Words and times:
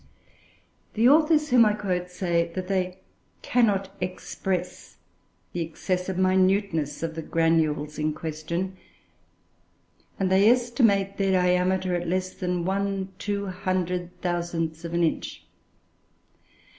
The 0.95 1.07
authors 1.07 1.49
whom 1.51 1.63
I 1.63 1.73
quote 1.73 2.09
say 2.09 2.51
that 2.55 2.67
they 2.67 3.01
"cannot 3.43 3.95
express" 4.01 4.97
the 5.53 5.61
excessive 5.61 6.17
minuteness 6.17 7.03
of 7.03 7.13
the 7.13 7.21
granules 7.21 7.99
in 7.99 8.11
question, 8.13 8.77
and 10.19 10.31
they 10.31 10.49
estimate 10.49 11.17
their 11.17 11.33
diameter 11.33 11.93
at 11.93 12.07
less 12.07 12.33
than 12.33 12.65
1/200000 12.65 14.83
of 14.85 14.93
an 14.95 15.03
inch. 15.03 15.45